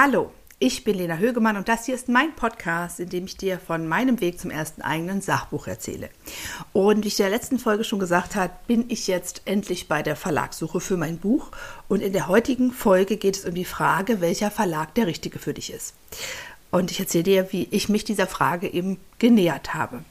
Hallo, 0.00 0.30
ich 0.60 0.84
bin 0.84 0.96
Lena 0.96 1.16
Högemann 1.16 1.56
und 1.56 1.68
das 1.68 1.86
hier 1.86 1.96
ist 1.96 2.08
mein 2.08 2.32
Podcast, 2.36 3.00
in 3.00 3.08
dem 3.08 3.24
ich 3.24 3.36
dir 3.36 3.58
von 3.58 3.88
meinem 3.88 4.20
Weg 4.20 4.38
zum 4.38 4.52
ersten 4.52 4.80
eigenen 4.80 5.22
Sachbuch 5.22 5.66
erzähle. 5.66 6.08
Und 6.72 7.02
wie 7.02 7.08
ich 7.08 7.18
in 7.18 7.24
der 7.24 7.36
letzten 7.36 7.58
Folge 7.58 7.82
schon 7.82 7.98
gesagt 7.98 8.36
habe, 8.36 8.52
bin 8.68 8.84
ich 8.90 9.08
jetzt 9.08 9.42
endlich 9.44 9.88
bei 9.88 10.04
der 10.04 10.14
Verlagssuche 10.14 10.78
für 10.78 10.96
mein 10.96 11.18
Buch. 11.18 11.50
Und 11.88 12.00
in 12.00 12.12
der 12.12 12.28
heutigen 12.28 12.70
Folge 12.70 13.16
geht 13.16 13.38
es 13.38 13.44
um 13.44 13.54
die 13.54 13.64
Frage, 13.64 14.20
welcher 14.20 14.52
Verlag 14.52 14.94
der 14.94 15.08
richtige 15.08 15.40
für 15.40 15.52
dich 15.52 15.72
ist. 15.72 15.96
Und 16.70 16.92
ich 16.92 17.00
erzähle 17.00 17.24
dir, 17.24 17.48
wie 17.50 17.66
ich 17.72 17.88
mich 17.88 18.04
dieser 18.04 18.28
Frage 18.28 18.72
eben 18.72 18.98
genähert 19.18 19.74
habe. 19.74 20.04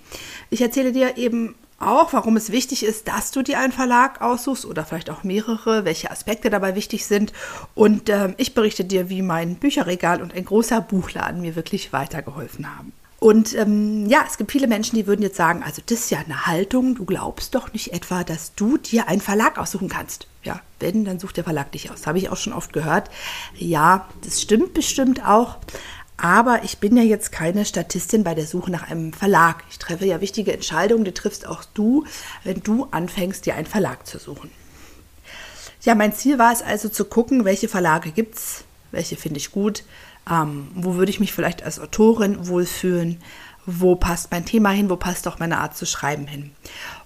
Ich 0.49 0.59
erzähle 0.59 0.91
dir 0.91 1.15
eben 1.15 1.55
auch, 1.79 2.13
warum 2.13 2.37
es 2.37 2.51
wichtig 2.51 2.83
ist, 2.83 3.07
dass 3.07 3.31
du 3.31 3.43
dir 3.43 3.59
einen 3.59 3.71
Verlag 3.71 4.21
aussuchst 4.21 4.65
oder 4.65 4.85
vielleicht 4.85 5.09
auch 5.09 5.23
mehrere, 5.23 5.85
welche 5.85 6.11
Aspekte 6.11 6.49
dabei 6.49 6.75
wichtig 6.75 7.05
sind. 7.05 7.33
Und 7.75 8.09
äh, 8.09 8.33
ich 8.37 8.53
berichte 8.53 8.83
dir, 8.83 9.09
wie 9.09 9.21
mein 9.21 9.55
Bücherregal 9.55 10.21
und 10.21 10.33
ein 10.33 10.45
großer 10.45 10.81
Buchladen 10.81 11.41
mir 11.41 11.55
wirklich 11.55 11.93
weitergeholfen 11.93 12.75
haben. 12.77 12.93
Und 13.19 13.55
ähm, 13.55 14.05
ja, 14.05 14.23
es 14.27 14.37
gibt 14.37 14.51
viele 14.51 14.67
Menschen, 14.67 14.95
die 14.95 15.07
würden 15.07 15.23
jetzt 15.23 15.37
sagen, 15.37 15.63
also 15.63 15.81
das 15.83 16.01
ist 16.01 16.11
ja 16.11 16.19
eine 16.19 16.45
Haltung, 16.45 16.93
du 16.93 17.03
glaubst 17.03 17.55
doch 17.55 17.73
nicht 17.73 17.91
etwa, 17.91 18.23
dass 18.23 18.53
du 18.53 18.77
dir 18.77 19.07
einen 19.07 19.21
Verlag 19.21 19.57
aussuchen 19.57 19.89
kannst. 19.89 20.27
Ja, 20.43 20.61
wenn, 20.79 21.03
dann 21.03 21.19
sucht 21.19 21.37
der 21.37 21.43
Verlag 21.43 21.71
dich 21.71 21.89
aus. 21.89 22.05
Habe 22.05 22.19
ich 22.19 22.29
auch 22.29 22.37
schon 22.37 22.53
oft 22.53 22.73
gehört. 22.73 23.09
Ja, 23.55 24.07
das 24.23 24.41
stimmt 24.41 24.75
bestimmt 24.75 25.25
auch. 25.25 25.57
Aber 26.17 26.63
ich 26.63 26.79
bin 26.79 26.97
ja 26.97 27.03
jetzt 27.03 27.31
keine 27.31 27.63
Statistin 27.63 28.23
bei 28.23 28.33
der 28.33 28.47
Suche 28.47 28.71
nach 28.71 28.89
einem 28.89 29.13
Verlag. 29.13 29.63
Ich 29.69 29.77
treffe 29.77 30.05
ja 30.05 30.19
wichtige 30.19 30.51
Entscheidungen, 30.51 31.05
die 31.05 31.13
triffst 31.13 31.45
auch 31.45 31.63
du, 31.63 32.05
wenn 32.43 32.61
du 32.61 32.87
anfängst, 32.89 33.45
dir 33.45 33.55
einen 33.55 33.67
Verlag 33.67 34.07
zu 34.07 34.17
suchen. 34.17 34.49
Ja, 35.83 35.93
mein 35.93 36.13
Ziel 36.13 36.39
war 36.39 36.51
es 36.51 36.63
also 36.63 36.89
zu 36.89 37.05
gucken, 37.05 37.45
welche 37.45 37.69
Verlage 37.69 38.11
gibt 38.11 38.35
es, 38.35 38.63
welche 38.91 39.15
finde 39.15 39.37
ich 39.37 39.51
gut, 39.51 39.83
ähm, 40.29 40.69
wo 40.73 40.95
würde 40.95 41.11
ich 41.11 41.19
mich 41.19 41.33
vielleicht 41.33 41.61
als 41.61 41.79
Autorin 41.79 42.47
wohlfühlen, 42.47 43.21
wo 43.67 43.95
passt 43.95 44.31
mein 44.31 44.45
Thema 44.45 44.71
hin, 44.71 44.89
wo 44.89 44.95
passt 44.95 45.27
auch 45.27 45.39
meine 45.39 45.59
Art 45.59 45.77
zu 45.77 45.85
schreiben 45.85 46.25
hin. 46.25 46.51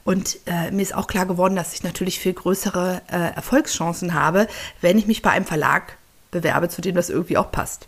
Und 0.05 0.39
äh, 0.45 0.71
mir 0.71 0.83
ist 0.83 0.95
auch 0.95 1.07
klar 1.07 1.25
geworden, 1.25 1.55
dass 1.55 1.73
ich 1.73 1.83
natürlich 1.83 2.19
viel 2.19 2.33
größere 2.33 3.01
äh, 3.11 3.35
Erfolgschancen 3.35 4.13
habe, 4.13 4.47
wenn 4.79 4.97
ich 4.97 5.05
mich 5.05 5.21
bei 5.21 5.31
einem 5.31 5.45
Verlag 5.45 5.97
bewerbe, 6.31 6.69
zu 6.69 6.81
dem 6.81 6.95
das 6.95 7.09
irgendwie 7.09 7.37
auch 7.37 7.51
passt. 7.51 7.87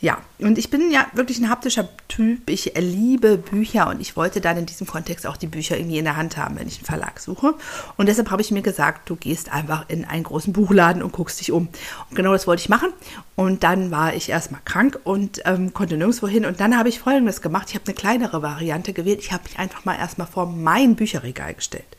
Ja, 0.00 0.18
und 0.38 0.58
ich 0.58 0.70
bin 0.70 0.90
ja 0.90 1.06
wirklich 1.14 1.38
ein 1.38 1.48
haptischer 1.48 1.88
Typ. 2.08 2.48
Ich 2.50 2.72
liebe 2.76 3.38
Bücher 3.38 3.88
und 3.88 4.00
ich 4.00 4.16
wollte 4.16 4.40
dann 4.40 4.56
in 4.58 4.66
diesem 4.66 4.86
Kontext 4.86 5.26
auch 5.26 5.36
die 5.36 5.46
Bücher 5.46 5.76
irgendwie 5.76 5.98
in 5.98 6.04
der 6.04 6.16
Hand 6.16 6.36
haben, 6.36 6.58
wenn 6.58 6.68
ich 6.68 6.76
einen 6.78 6.86
Verlag 6.86 7.20
suche. 7.20 7.54
Und 7.96 8.06
deshalb 8.06 8.30
habe 8.30 8.42
ich 8.42 8.50
mir 8.50 8.62
gesagt, 8.62 9.08
du 9.08 9.16
gehst 9.16 9.50
einfach 9.52 9.86
in 9.88 10.04
einen 10.04 10.24
großen 10.24 10.52
Buchladen 10.52 11.02
und 11.02 11.12
guckst 11.12 11.40
dich 11.40 11.52
um. 11.52 11.68
Und 12.10 12.16
genau 12.16 12.32
das 12.32 12.46
wollte 12.46 12.60
ich 12.60 12.68
machen. 12.68 12.92
Und 13.34 13.64
dann 13.64 13.90
war 13.90 14.14
ich 14.14 14.28
erstmal 14.28 14.60
krank 14.64 14.98
und 15.04 15.42
ähm, 15.44 15.72
konnte 15.72 15.96
nirgendwo 15.96 16.28
hin. 16.28 16.44
Und 16.44 16.60
dann 16.60 16.76
habe 16.76 16.88
ich 16.88 16.98
Folgendes 16.98 17.40
gemacht. 17.40 17.68
Ich 17.68 17.74
habe 17.74 17.86
eine 17.86 17.94
kleinere 17.94 18.42
Variante 18.42 18.92
gewählt. 18.92 19.20
Ich 19.20 19.32
habe 19.32 19.44
mich 19.44 19.58
einfach 19.58 19.84
mal 19.84 19.96
erstmal 19.96 20.26
vor 20.26 20.46
mein 20.46 20.96
Bücherregal 20.96 21.54
gestellt. 21.54 21.96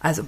Also 0.00 0.24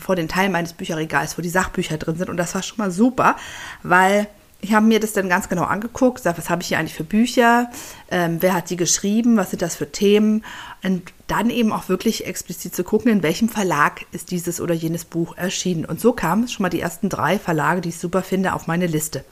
vor 0.00 0.16
den 0.16 0.28
Teil 0.28 0.48
meines 0.48 0.72
Bücherregals, 0.72 1.38
wo 1.38 1.42
die 1.42 1.48
Sachbücher 1.48 1.98
drin 1.98 2.16
sind. 2.16 2.30
Und 2.30 2.36
das 2.36 2.54
war 2.54 2.62
schon 2.62 2.78
mal 2.78 2.90
super, 2.90 3.36
weil 3.82 4.28
ich 4.62 4.72
habe 4.72 4.86
mir 4.86 5.00
das 5.00 5.12
dann 5.12 5.28
ganz 5.28 5.48
genau 5.48 5.64
angeguckt, 5.64 6.18
gesagt, 6.18 6.38
was 6.38 6.48
habe 6.48 6.62
ich 6.62 6.68
hier 6.68 6.78
eigentlich 6.78 6.94
für 6.94 7.04
Bücher, 7.04 7.68
ähm, 8.10 8.38
wer 8.40 8.54
hat 8.54 8.70
die 8.70 8.76
geschrieben, 8.76 9.36
was 9.36 9.50
sind 9.50 9.60
das 9.60 9.74
für 9.74 9.90
Themen? 9.90 10.44
Und 10.84 11.12
dann 11.26 11.50
eben 11.50 11.72
auch 11.72 11.88
wirklich 11.88 12.26
explizit 12.26 12.74
zu 12.74 12.84
gucken, 12.84 13.10
in 13.10 13.22
welchem 13.24 13.48
Verlag 13.48 14.06
ist 14.12 14.30
dieses 14.30 14.60
oder 14.60 14.72
jenes 14.72 15.04
Buch 15.04 15.36
erschienen. 15.36 15.84
Und 15.84 16.00
so 16.00 16.12
kamen 16.12 16.46
schon 16.46 16.62
mal 16.62 16.70
die 16.70 16.80
ersten 16.80 17.08
drei 17.08 17.40
Verlage, 17.40 17.80
die 17.80 17.88
ich 17.88 17.98
super 17.98 18.22
finde, 18.22 18.54
auf 18.54 18.68
meine 18.68 18.86
Liste, 18.86 19.24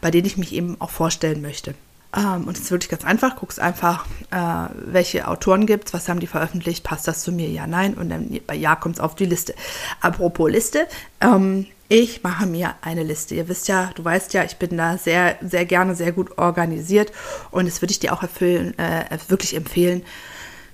bei 0.00 0.10
denen 0.10 0.26
ich 0.26 0.38
mich 0.38 0.54
eben 0.54 0.80
auch 0.80 0.90
vorstellen 0.90 1.42
möchte. 1.42 1.74
Ähm, 2.16 2.44
und 2.48 2.56
es 2.56 2.64
ist 2.64 2.70
wirklich 2.70 2.90
ganz 2.90 3.04
einfach, 3.04 3.36
guckst 3.36 3.60
einfach, 3.60 4.06
äh, 4.30 4.66
welche 4.74 5.28
Autoren 5.28 5.66
gibt 5.66 5.88
es, 5.88 5.94
was 5.94 6.08
haben 6.08 6.20
die 6.20 6.26
veröffentlicht, 6.26 6.84
passt 6.84 7.06
das 7.06 7.22
zu 7.22 7.32
mir, 7.32 7.48
ja, 7.50 7.66
nein, 7.66 7.94
und 7.94 8.08
dann 8.08 8.40
bei 8.46 8.54
Ja 8.54 8.76
kommt 8.76 8.96
es 8.96 9.00
auf 9.00 9.14
die 9.14 9.26
Liste. 9.26 9.54
Apropos 10.00 10.50
Liste, 10.50 10.88
ähm, 11.20 11.66
ich 11.90 12.22
mache 12.22 12.46
mir 12.46 12.76
eine 12.82 13.02
Liste. 13.02 13.34
Ihr 13.34 13.48
wisst 13.48 13.66
ja, 13.66 13.90
du 13.96 14.04
weißt 14.04 14.32
ja, 14.32 14.44
ich 14.44 14.56
bin 14.58 14.76
da 14.76 14.96
sehr, 14.96 15.36
sehr 15.42 15.64
gerne, 15.66 15.96
sehr 15.96 16.12
gut 16.12 16.38
organisiert 16.38 17.10
und 17.50 17.66
das 17.66 17.82
würde 17.82 17.90
ich 17.90 17.98
dir 17.98 18.12
auch 18.12 18.22
erfüllen, 18.22 18.78
äh, 18.78 19.18
wirklich 19.26 19.56
empfehlen, 19.56 20.04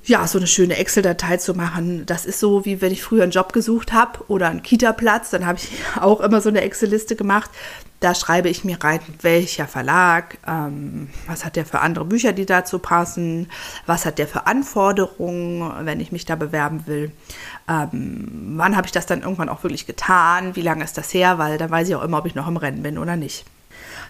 ja, 0.07 0.27
so 0.27 0.39
eine 0.39 0.47
schöne 0.47 0.77
Excel-Datei 0.77 1.37
zu 1.39 1.55
machen. 1.55 2.07
Das 2.07 2.27
ist 2.27 2.39
so, 2.39 2.65
wie 2.65 2.81
wenn 2.81 2.93
ich 2.93 3.03
früher 3.03 3.25
einen 3.25 3.33
Job 3.33 3.53
gesucht 3.53 3.93
habe 3.93 4.21
oder 4.29 4.49
einen 4.49 4.63
Kita-Platz, 4.63 5.31
dann 5.31 5.47
habe 5.47 5.59
ich 5.59 5.69
auch 6.01 6.21
immer 6.21 6.41
so 6.41 6.49
eine 6.49 6.61
Excel-Liste 6.61 7.17
gemacht. 7.17 7.51
Da 7.99 8.15
schreibe 8.15 8.49
ich 8.49 8.63
mir 8.63 8.83
rein, 8.85 9.01
welcher 9.23 9.67
Verlag, 9.67 10.39
ähm, 10.47 11.09
was 11.27 11.45
hat 11.45 11.57
der 11.57 11.65
für 11.65 11.81
andere 11.81 12.05
Bücher, 12.05 12.33
die 12.33 12.47
dazu 12.47 12.79
passen, 12.79 13.51
was 13.87 14.05
hat 14.05 14.19
der 14.19 14.29
für 14.29 14.47
Anforderungen, 14.47 15.87
wenn 15.87 15.99
ich 15.99 16.13
mich 16.13 16.25
da 16.25 16.37
bewerben 16.37 16.87
will. 16.87 17.11
Ähm, 17.69 18.55
wann 18.57 18.77
habe 18.77 18.87
ich 18.87 18.93
das 18.93 19.07
dann 19.07 19.23
irgendwann 19.23 19.49
auch 19.49 19.63
wirklich 19.63 19.87
getan, 19.87 20.55
wie 20.57 20.63
lange 20.63 20.85
ist 20.85 20.99
das 20.99 21.13
her, 21.15 21.39
weil 21.39 21.59
da 21.59 21.71
weiß 21.71 21.89
ich 21.89 21.97
auch 21.97 22.03
immer, 22.03 22.19
ob 22.19 22.27
ich 22.27 22.35
noch 22.35 22.49
im 22.49 22.59
Rennen 22.59 22.83
bin 22.83 22.99
oder 22.99 23.17
nicht. 23.17 23.45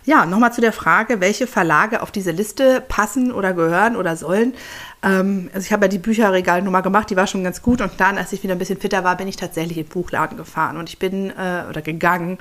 Ja, 0.04 0.25
nochmal 0.25 0.53
zu 0.53 0.60
der 0.60 0.72
Frage, 0.72 1.21
welche 1.21 1.47
Verlage 1.47 2.03
auf 2.03 2.10
diese 2.10 2.31
Liste 2.31 2.82
passen 2.87 3.32
oder 3.32 3.53
gehören 3.53 3.97
oder 3.97 4.16
sollen. 4.16 4.54
Ähm, 5.03 5.50
also 5.53 5.65
ich 5.65 5.72
habe 5.72 5.87
ja 5.87 5.88
die 5.88 5.99
Bücherregalnummer 5.99 6.82
gemacht, 6.82 7.10
die 7.10 7.16
war 7.16 7.27
schon 7.27 7.44
ganz 7.44 7.62
gut. 7.62 7.81
Und 7.81 7.93
dann, 7.99 8.19
als 8.19 8.32
ich 8.32 8.43
wieder 8.43 8.54
ein 8.54 8.59
bisschen 8.59 8.81
fitter 8.81 9.04
war, 9.04 9.16
bin 9.16 9.28
ich 9.28 9.37
tatsächlich 9.37 9.78
in 9.78 9.84
den 9.84 9.91
Buchladen 9.91 10.37
gefahren 10.37 10.77
und 10.77 10.88
ich 10.88 10.99
bin 10.99 11.31
äh, 11.31 11.65
oder 11.69 11.82
gegangen 11.82 12.38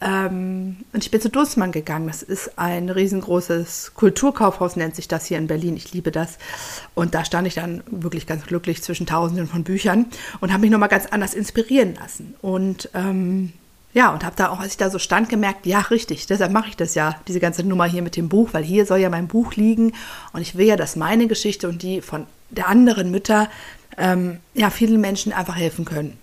ähm, 0.00 0.76
und 0.92 1.04
ich 1.04 1.10
bin 1.10 1.20
zu 1.20 1.28
Dussmann 1.28 1.72
gegangen. 1.72 2.06
Das 2.06 2.22
ist 2.22 2.58
ein 2.58 2.88
riesengroßes 2.88 3.92
Kulturkaufhaus, 3.94 4.76
nennt 4.76 4.96
sich 4.96 5.08
das 5.08 5.26
hier 5.26 5.38
in 5.38 5.46
Berlin. 5.46 5.76
Ich 5.76 5.92
liebe 5.92 6.10
das. 6.10 6.38
Und 6.94 7.14
da 7.14 7.24
stand 7.24 7.46
ich 7.46 7.54
dann 7.54 7.82
wirklich 7.90 8.26
ganz 8.26 8.46
glücklich 8.46 8.82
zwischen 8.82 9.06
Tausenden 9.06 9.46
von 9.46 9.64
Büchern 9.64 10.06
und 10.40 10.52
habe 10.52 10.62
mich 10.62 10.70
nochmal 10.70 10.88
ganz 10.88 11.06
anders 11.06 11.34
inspirieren 11.34 11.94
lassen. 11.96 12.34
Und 12.40 12.88
ähm, 12.94 13.52
ja, 13.92 14.12
und 14.12 14.24
habe 14.24 14.36
da 14.36 14.50
auch, 14.50 14.60
als 14.60 14.72
ich 14.72 14.76
da 14.76 14.88
so 14.88 14.98
stand, 14.98 15.28
gemerkt, 15.28 15.66
ja, 15.66 15.80
richtig, 15.80 16.26
deshalb 16.26 16.52
mache 16.52 16.68
ich 16.68 16.76
das 16.76 16.94
ja, 16.94 17.16
diese 17.26 17.40
ganze 17.40 17.64
Nummer 17.64 17.86
hier 17.86 18.02
mit 18.02 18.16
dem 18.16 18.28
Buch, 18.28 18.50
weil 18.52 18.62
hier 18.62 18.86
soll 18.86 18.98
ja 18.98 19.10
mein 19.10 19.26
Buch 19.26 19.54
liegen 19.54 19.92
und 20.32 20.42
ich 20.42 20.56
will 20.56 20.66
ja, 20.66 20.76
dass 20.76 20.96
meine 20.96 21.26
Geschichte 21.26 21.68
und 21.68 21.82
die 21.82 22.00
von 22.00 22.26
der 22.50 22.68
anderen 22.68 23.10
Mütter 23.10 23.48
ähm, 23.98 24.38
ja 24.54 24.70
vielen 24.70 25.00
Menschen 25.00 25.32
einfach 25.32 25.56
helfen 25.56 25.84
können. 25.84 26.18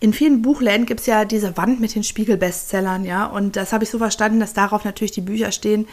In 0.00 0.12
vielen 0.12 0.42
Buchläden 0.42 0.86
gibt 0.86 1.00
es 1.00 1.06
ja 1.06 1.24
diese 1.24 1.56
Wand 1.56 1.80
mit 1.80 1.94
den 1.94 2.04
Spiegel-Bestsellern, 2.04 3.04
ja, 3.04 3.26
und 3.26 3.56
das 3.56 3.72
habe 3.72 3.84
ich 3.84 3.90
so 3.90 3.98
verstanden, 3.98 4.40
dass 4.40 4.54
darauf 4.54 4.84
natürlich 4.84 5.12
die 5.12 5.20
Bücher 5.20 5.52
stehen, 5.52 5.88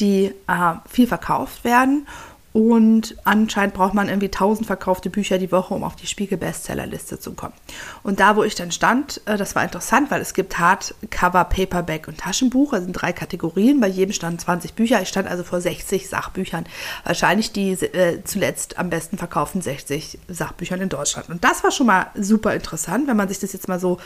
die 0.00 0.32
äh, 0.48 0.74
viel 0.88 1.06
verkauft 1.06 1.62
werden 1.62 2.06
und 2.52 3.16
anscheinend 3.22 3.74
braucht 3.74 3.94
man 3.94 4.08
irgendwie 4.08 4.26
1000 4.26 4.66
verkaufte 4.66 5.08
Bücher 5.08 5.38
die 5.38 5.52
Woche, 5.52 5.72
um 5.72 5.84
auf 5.84 5.94
die 5.94 6.08
Spiegel-Bestsellerliste 6.08 7.20
zu 7.20 7.34
kommen. 7.34 7.54
Und 8.02 8.18
da, 8.18 8.34
wo 8.34 8.42
ich 8.42 8.56
dann 8.56 8.72
stand, 8.72 9.20
äh, 9.26 9.36
das 9.36 9.54
war 9.54 9.62
interessant, 9.62 10.10
weil 10.10 10.20
es 10.20 10.34
gibt 10.34 10.58
Hardcover, 10.58 11.44
Paperback 11.44 12.08
und 12.08 12.18
Taschenbuch. 12.18 12.72
Das 12.72 12.82
sind 12.82 12.92
drei 12.92 13.12
Kategorien. 13.12 13.78
Bei 13.78 13.86
jedem 13.86 14.12
standen 14.12 14.40
20 14.40 14.74
Bücher. 14.74 15.00
Ich 15.00 15.08
stand 15.08 15.28
also 15.28 15.44
vor 15.44 15.60
60 15.60 16.08
Sachbüchern. 16.08 16.64
Wahrscheinlich 17.04 17.52
die 17.52 17.72
äh, 17.72 18.24
zuletzt 18.24 18.78
am 18.78 18.90
besten 18.90 19.16
verkauften 19.16 19.62
60 19.62 20.18
Sachbüchern 20.26 20.80
in 20.80 20.88
Deutschland. 20.88 21.28
Und 21.28 21.44
das 21.44 21.62
war 21.62 21.70
schon 21.70 21.86
mal 21.86 22.08
super 22.16 22.52
interessant, 22.54 23.06
wenn 23.06 23.16
man 23.16 23.28
sich 23.28 23.38
das 23.38 23.52
jetzt 23.52 23.68
mal 23.68 23.78
so 23.78 23.98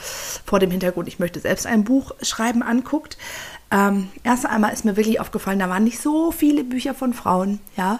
vor 0.44 0.58
dem 0.58 0.70
Hintergrund, 0.70 1.08
ich 1.08 1.18
möchte 1.18 1.40
selbst 1.40 1.66
ein 1.66 1.84
Buch 1.84 2.12
schreiben, 2.20 2.62
anguckt. 2.62 3.16
Ähm, 3.74 4.08
erst 4.22 4.46
einmal 4.46 4.72
ist 4.72 4.84
mir 4.84 4.96
wirklich 4.96 5.18
aufgefallen, 5.18 5.58
da 5.58 5.68
waren 5.68 5.82
nicht 5.82 6.00
so 6.00 6.30
viele 6.30 6.62
Bücher 6.62 6.94
von 6.94 7.12
Frauen. 7.12 7.58
Ja, 7.76 7.98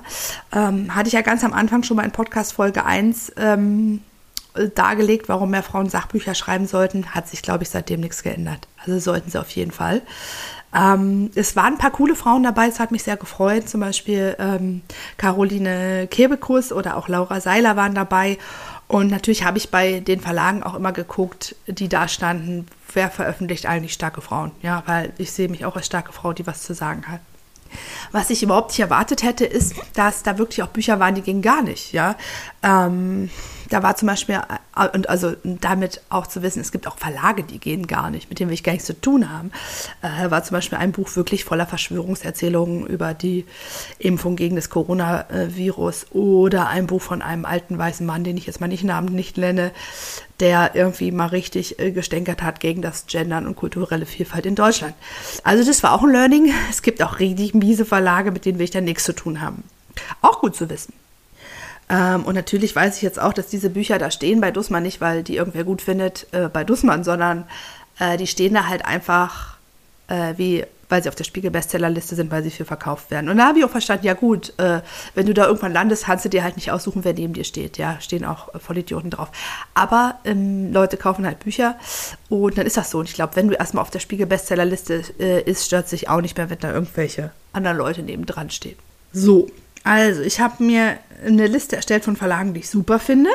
ähm, 0.52 0.94
hatte 0.94 1.08
ich 1.08 1.14
ja 1.14 1.22
ganz 1.22 1.42
am 1.42 1.52
Anfang 1.52 1.82
schon 1.82 1.96
mal 1.96 2.04
in 2.04 2.12
Podcast 2.12 2.52
Folge 2.52 2.84
1 2.84 3.32
ähm, 3.36 4.00
dargelegt, 4.76 5.28
warum 5.28 5.50
mehr 5.50 5.64
Frauen 5.64 5.88
Sachbücher 5.88 6.36
schreiben 6.36 6.68
sollten. 6.68 7.06
Hat 7.12 7.26
sich, 7.26 7.42
glaube 7.42 7.64
ich, 7.64 7.70
seitdem 7.70 8.00
nichts 8.00 8.22
geändert. 8.22 8.68
Also 8.78 9.00
sollten 9.00 9.32
sie 9.32 9.40
auf 9.40 9.50
jeden 9.50 9.72
Fall. 9.72 10.02
Ähm, 10.74 11.30
es 11.34 11.56
waren 11.56 11.74
ein 11.74 11.78
paar 11.78 11.90
coole 11.90 12.16
Frauen 12.16 12.42
dabei, 12.42 12.66
es 12.66 12.80
hat 12.80 12.90
mich 12.90 13.02
sehr 13.02 13.16
gefreut. 13.16 13.68
Zum 13.68 13.80
Beispiel 13.80 14.36
ähm, 14.38 14.82
Caroline 15.16 16.08
Kebekus 16.10 16.72
oder 16.72 16.96
auch 16.96 17.08
Laura 17.08 17.40
Seiler 17.40 17.76
waren 17.76 17.94
dabei. 17.94 18.38
Und 18.86 19.10
natürlich 19.10 19.44
habe 19.44 19.58
ich 19.58 19.70
bei 19.70 20.00
den 20.00 20.20
Verlagen 20.20 20.62
auch 20.62 20.74
immer 20.74 20.92
geguckt, 20.92 21.56
die 21.66 21.88
da 21.88 22.06
standen, 22.06 22.66
wer 22.92 23.10
veröffentlicht 23.10 23.66
eigentlich 23.66 23.94
starke 23.94 24.20
Frauen. 24.20 24.52
Ja, 24.62 24.82
weil 24.86 25.12
ich 25.18 25.32
sehe 25.32 25.48
mich 25.48 25.64
auch 25.64 25.76
als 25.76 25.86
starke 25.86 26.12
Frau, 26.12 26.32
die 26.32 26.46
was 26.46 26.62
zu 26.62 26.74
sagen 26.74 27.04
hat. 27.08 27.20
Was 28.12 28.30
ich 28.30 28.42
überhaupt 28.42 28.70
nicht 28.70 28.80
erwartet 28.80 29.22
hätte, 29.22 29.44
ist, 29.44 29.74
dass 29.94 30.22
da 30.22 30.38
wirklich 30.38 30.62
auch 30.62 30.68
Bücher 30.68 31.00
waren, 31.00 31.14
die 31.14 31.22
gingen 31.22 31.42
gar 31.42 31.62
nicht. 31.62 31.92
Ja, 31.92 32.14
ähm, 32.62 33.30
da 33.70 33.82
war 33.82 33.96
zum 33.96 34.08
Beispiel 34.08 34.40
und 34.92 35.08
also 35.08 35.34
damit 35.44 36.00
auch 36.08 36.26
zu 36.26 36.42
wissen, 36.42 36.60
es 36.60 36.72
gibt 36.72 36.86
auch 36.86 36.98
Verlage, 36.98 37.44
die 37.44 37.58
gehen 37.58 37.86
gar 37.86 38.10
nicht, 38.10 38.28
mit 38.28 38.40
denen 38.40 38.50
will 38.50 38.54
ich 38.54 38.64
gar 38.64 38.72
nichts 38.72 38.86
zu 38.86 39.00
tun 39.00 39.30
haben. 39.30 39.52
Äh, 40.02 40.30
war 40.30 40.42
zum 40.42 40.54
Beispiel 40.54 40.78
ein 40.78 40.92
Buch 40.92 41.14
wirklich 41.16 41.44
voller 41.44 41.66
Verschwörungserzählungen 41.66 42.86
über 42.86 43.14
die 43.14 43.44
Impfung 43.98 44.36
gegen 44.36 44.56
das 44.56 44.70
Coronavirus 44.70 46.06
oder 46.10 46.68
ein 46.68 46.86
Buch 46.86 47.02
von 47.02 47.22
einem 47.22 47.44
alten 47.44 47.78
weißen 47.78 48.04
Mann, 48.04 48.24
den 48.24 48.36
ich 48.36 48.46
jetzt 48.46 48.60
mal 48.60 48.68
nicht 48.68 48.84
Namen 48.84 49.14
nicht 49.14 49.38
nenne, 49.38 49.70
der 50.40 50.74
irgendwie 50.74 51.12
mal 51.12 51.26
richtig 51.26 51.78
äh, 51.78 51.92
gestänkert 51.92 52.42
hat 52.42 52.60
gegen 52.60 52.82
das 52.82 53.06
Gendern 53.06 53.46
und 53.46 53.56
kulturelle 53.56 54.06
Vielfalt 54.06 54.46
in 54.46 54.56
Deutschland. 54.56 54.94
Also 55.44 55.64
das 55.64 55.82
war 55.82 55.92
auch 55.92 56.02
ein 56.02 56.10
Learning. 56.10 56.52
Es 56.70 56.82
gibt 56.82 57.02
auch 57.02 57.20
richtig 57.20 57.54
miese 57.54 57.84
Verlage, 57.84 58.32
mit 58.32 58.44
denen 58.44 58.58
will 58.58 58.64
ich 58.64 58.70
dann 58.70 58.84
nichts 58.84 59.04
zu 59.04 59.14
tun 59.14 59.40
haben. 59.40 59.62
Auch 60.20 60.40
gut 60.40 60.56
zu 60.56 60.68
wissen. 60.68 60.92
Ähm, 61.88 62.24
und 62.24 62.34
natürlich 62.34 62.74
weiß 62.74 62.96
ich 62.96 63.02
jetzt 63.02 63.20
auch, 63.20 63.32
dass 63.32 63.48
diese 63.48 63.70
Bücher 63.70 63.98
da 63.98 64.10
stehen 64.10 64.40
bei 64.40 64.50
Dussmann 64.50 64.82
nicht, 64.82 65.00
weil 65.00 65.22
die 65.22 65.36
irgendwer 65.36 65.64
gut 65.64 65.82
findet 65.82 66.26
äh, 66.32 66.48
bei 66.48 66.64
Dussmann, 66.64 67.04
sondern 67.04 67.44
äh, 67.98 68.16
die 68.16 68.26
stehen 68.26 68.54
da 68.54 68.66
halt 68.66 68.84
einfach 68.84 69.54
äh, 70.08 70.34
wie 70.36 70.64
weil 70.88 71.02
sie 71.02 71.08
auf 71.08 71.14
der 71.14 71.24
Spiegel-Bestsellerliste 71.24 72.14
sind, 72.14 72.30
weil 72.30 72.42
sie 72.42 72.50
viel 72.50 72.66
verkauft 72.66 73.10
werden. 73.10 73.28
Und 73.28 73.38
da 73.38 73.48
habe 73.48 73.58
ich 73.58 73.64
auch 73.64 73.70
verstanden, 73.70 74.06
ja 74.06 74.14
gut, 74.14 74.52
äh, 74.58 74.80
wenn 75.14 75.26
du 75.26 75.34
da 75.34 75.46
irgendwann 75.46 75.72
landest, 75.72 76.04
kannst 76.04 76.24
du 76.24 76.28
dir 76.28 76.44
halt 76.44 76.56
nicht 76.56 76.70
aussuchen, 76.70 77.04
wer 77.04 77.14
neben 77.14 77.32
dir 77.32 77.44
steht. 77.44 77.78
Ja, 77.78 78.00
stehen 78.00 78.24
auch 78.24 78.54
äh, 78.54 78.58
Vollidioten 78.58 79.10
drauf. 79.10 79.30
Aber 79.74 80.16
ähm, 80.24 80.72
Leute 80.72 80.96
kaufen 80.96 81.26
halt 81.26 81.40
Bücher 81.40 81.76
und 82.28 82.58
dann 82.58 82.66
ist 82.66 82.76
das 82.76 82.90
so. 82.90 82.98
Und 82.98 83.08
ich 83.08 83.14
glaube, 83.14 83.36
wenn 83.36 83.48
du 83.48 83.54
erstmal 83.54 83.82
auf 83.82 83.90
der 83.90 84.00
Spiegel-Bestsellerliste 84.00 85.02
äh, 85.18 85.42
ist, 85.42 85.66
stört 85.66 85.88
sich 85.88 86.08
auch 86.08 86.20
nicht 86.20 86.36
mehr, 86.36 86.50
wenn 86.50 86.58
da 86.58 86.72
irgendwelche 86.72 87.30
anderen 87.52 87.78
Leute 87.78 88.02
nebendran 88.02 88.50
stehen. 88.50 88.76
So, 89.12 89.48
also 89.84 90.22
ich 90.22 90.40
habe 90.40 90.62
mir 90.64 90.98
eine 91.24 91.46
Liste 91.46 91.76
erstellt 91.76 92.04
von 92.04 92.16
Verlagen, 92.16 92.54
die 92.54 92.60
ich 92.60 92.70
super 92.70 92.98
finde. 92.98 93.30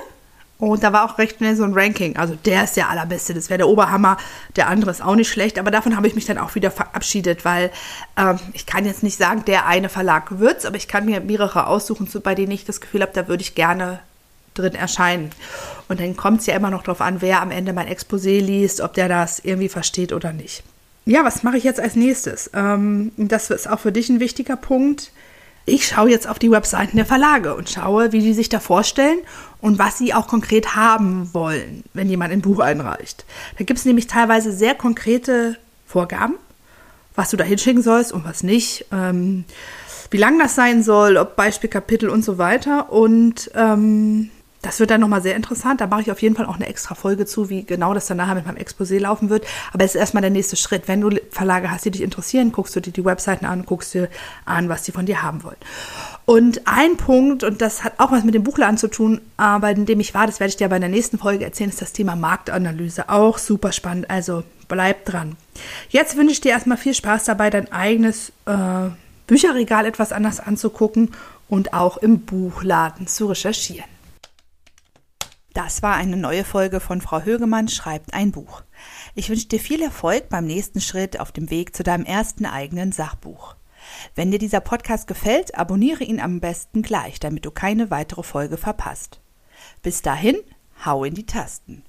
Und 0.57 0.83
da 0.83 0.91
war 0.91 1.09
auch 1.09 1.17
recht 1.17 1.37
schnell 1.37 1.55
so 1.55 1.63
ein 1.63 1.73
Ranking. 1.73 2.17
Also 2.17 2.35
der 2.35 2.65
ist 2.65 2.75
der 2.75 2.89
allerbeste, 2.89 3.33
das 3.33 3.49
wäre 3.49 3.59
der 3.59 3.69
Oberhammer. 3.69 4.17
Der 4.57 4.67
andere 4.67 4.91
ist 4.91 5.01
auch 5.01 5.15
nicht 5.15 5.29
schlecht, 5.29 5.57
aber 5.57 5.71
davon 5.71 5.95
habe 5.95 6.07
ich 6.07 6.15
mich 6.15 6.25
dann 6.25 6.37
auch 6.37 6.53
wieder 6.53 6.69
verabschiedet, 6.69 7.45
weil 7.45 7.71
ähm, 8.17 8.39
ich 8.51 8.65
kann 8.65 8.85
jetzt 8.85 9.01
nicht 9.01 9.17
sagen, 9.17 9.45
der 9.45 9.67
eine 9.67 9.87
Verlag 9.87 10.37
wird's, 10.39 10.65
aber 10.65 10.75
ich 10.75 10.89
kann 10.89 11.05
mir 11.05 11.21
mehrere 11.21 11.67
aussuchen, 11.67 12.09
bei 12.21 12.35
denen 12.35 12.51
ich 12.51 12.65
das 12.65 12.81
Gefühl 12.81 13.01
habe, 13.01 13.13
da 13.13 13.29
würde 13.29 13.41
ich 13.41 13.55
gerne 13.55 13.99
drin 14.53 14.75
erscheinen. 14.75 15.31
Und 15.87 16.01
dann 16.01 16.17
kommt 16.17 16.41
es 16.41 16.47
ja 16.47 16.55
immer 16.55 16.71
noch 16.71 16.83
darauf 16.83 16.99
an, 16.99 17.21
wer 17.21 17.41
am 17.41 17.51
Ende 17.51 17.71
mein 17.71 17.87
Exposé 17.87 18.41
liest, 18.41 18.81
ob 18.81 18.93
der 18.95 19.07
das 19.07 19.39
irgendwie 19.39 19.69
versteht 19.69 20.11
oder 20.11 20.33
nicht. 20.33 20.63
Ja, 21.05 21.23
was 21.23 21.43
mache 21.43 21.57
ich 21.57 21.63
jetzt 21.63 21.79
als 21.79 21.95
nächstes? 21.95 22.51
Ähm, 22.53 23.13
das 23.15 23.49
ist 23.49 23.69
auch 23.69 23.79
für 23.79 23.93
dich 23.93 24.09
ein 24.09 24.19
wichtiger 24.19 24.57
Punkt 24.57 25.11
ich 25.69 25.87
schaue 25.87 26.09
jetzt 26.09 26.27
auf 26.27 26.39
die 26.39 26.51
Webseiten 26.51 26.97
der 26.97 27.05
Verlage 27.05 27.55
und 27.55 27.69
schaue, 27.69 28.11
wie 28.11 28.19
die 28.19 28.33
sich 28.33 28.49
da 28.49 28.59
vorstellen 28.59 29.19
und 29.61 29.79
was 29.79 29.97
sie 29.97 30.13
auch 30.13 30.27
konkret 30.27 30.75
haben 30.75 31.33
wollen, 31.33 31.83
wenn 31.93 32.09
jemand 32.09 32.33
ein 32.33 32.41
Buch 32.41 32.59
einreicht. 32.59 33.25
Da 33.57 33.63
gibt 33.63 33.79
es 33.79 33.85
nämlich 33.85 34.07
teilweise 34.07 34.51
sehr 34.51 34.75
konkrete 34.75 35.57
Vorgaben, 35.85 36.35
was 37.15 37.29
du 37.29 37.37
da 37.37 37.43
hinschicken 37.43 37.81
sollst 37.81 38.11
und 38.11 38.25
was 38.25 38.43
nicht, 38.43 38.85
ähm, 38.91 39.45
wie 40.11 40.17
lang 40.17 40.39
das 40.39 40.55
sein 40.55 40.83
soll, 40.83 41.17
ob 41.17 41.35
Beispiel, 41.35 41.69
Kapitel 41.69 42.09
und 42.09 42.23
so 42.23 42.37
weiter. 42.37 42.91
Und 42.91 43.51
ähm, 43.55 44.31
das 44.61 44.79
wird 44.79 44.91
dann 44.91 44.99
nochmal 44.99 45.21
sehr 45.21 45.35
interessant. 45.35 45.79
Da 45.79 45.87
mache 45.87 46.01
ich 46.01 46.11
auf 46.11 46.21
jeden 46.21 46.35
Fall 46.35 46.45
auch 46.45 46.55
eine 46.55 46.67
extra 46.67 46.93
Folge 46.93 47.25
zu, 47.25 47.49
wie 47.49 47.63
genau 47.63 47.93
das 47.93 48.07
dann 48.07 48.17
nachher 48.17 48.35
mit 48.35 48.45
meinem 48.45 48.57
Exposé 48.57 48.99
laufen 48.99 49.29
wird. 49.29 49.45
Aber 49.71 49.85
es 49.85 49.95
ist 49.95 50.01
erstmal 50.01 50.21
der 50.21 50.31
nächste 50.31 50.57
Schritt. 50.57 50.87
Wenn 50.87 50.99
du 50.99 51.11
Verlage 51.31 51.71
hast, 51.71 51.85
die 51.85 51.91
dich 51.91 52.01
interessieren, 52.01 52.51
guckst 52.51 52.75
du 52.75 52.81
dir 52.81 52.91
die 52.91 53.05
Webseiten 53.05 53.45
an, 53.45 53.65
guckst 53.65 53.93
dir 53.93 54.09
an, 54.45 54.67
was 54.67 54.83
die 54.83 54.91
von 54.91 55.05
dir 55.05 55.21
haben 55.23 55.43
wollen. 55.43 55.55
Und 56.25 56.67
ein 56.67 56.97
Punkt, 56.97 57.43
und 57.43 57.61
das 57.61 57.83
hat 57.83 57.93
auch 57.99 58.11
was 58.11 58.25
mit 58.25 58.35
dem 58.35 58.43
Buchladen 58.43 58.77
zu 58.77 58.89
tun, 58.89 59.21
aber 59.37 59.71
in 59.71 59.85
dem 59.85 59.99
ich 60.01 60.13
war, 60.13 60.27
das 60.27 60.39
werde 60.39 60.49
ich 60.49 60.57
dir 60.57 60.67
bei 60.67 60.79
der 60.79 60.89
nächsten 60.89 61.17
Folge 61.17 61.45
erzählen, 61.45 61.69
ist 61.69 61.81
das 61.81 61.93
Thema 61.93 62.15
Marktanalyse. 62.15 63.09
Auch 63.09 63.37
super 63.37 63.71
spannend. 63.71 64.09
Also 64.09 64.43
bleib 64.67 65.05
dran. 65.05 65.37
Jetzt 65.89 66.17
wünsche 66.17 66.33
ich 66.33 66.41
dir 66.41 66.51
erstmal 66.51 66.77
viel 66.77 66.93
Spaß 66.93 67.23
dabei, 67.23 67.49
dein 67.49 67.71
eigenes 67.71 68.33
äh, 68.45 68.89
Bücherregal 69.25 69.85
etwas 69.85 70.11
anders 70.11 70.39
anzugucken 70.39 71.11
und 71.47 71.73
auch 71.73 71.97
im 71.97 72.19
Buchladen 72.19 73.07
zu 73.07 73.27
recherchieren. 73.27 73.98
Das 75.53 75.81
war 75.81 75.95
eine 75.95 76.15
neue 76.15 76.43
Folge 76.43 76.79
von 76.79 77.01
Frau 77.01 77.21
Högemann 77.21 77.67
schreibt 77.67 78.13
ein 78.13 78.31
Buch. 78.31 78.63
Ich 79.15 79.29
wünsche 79.29 79.47
dir 79.47 79.59
viel 79.59 79.81
Erfolg 79.81 80.29
beim 80.29 80.45
nächsten 80.45 80.79
Schritt 80.79 81.19
auf 81.19 81.31
dem 81.31 81.49
Weg 81.49 81.75
zu 81.75 81.83
deinem 81.83 82.05
ersten 82.05 82.45
eigenen 82.45 82.91
Sachbuch. 82.91 83.55
Wenn 84.13 84.29
dir 84.29 84.39
dieser 84.39 84.59
Podcast 84.59 85.07
gefällt, 85.07 85.55
abonniere 85.55 86.03
ihn 86.03 86.19
am 86.19 86.39
besten 86.39 86.81
gleich, 86.81 87.19
damit 87.19 87.45
du 87.45 87.51
keine 87.51 87.89
weitere 87.89 88.23
Folge 88.23 88.57
verpasst. 88.57 89.21
Bis 89.81 90.01
dahin, 90.01 90.37
hau 90.85 91.03
in 91.03 91.15
die 91.15 91.25
Tasten. 91.25 91.83